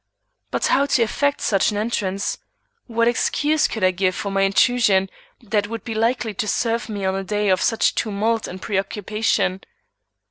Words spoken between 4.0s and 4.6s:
for my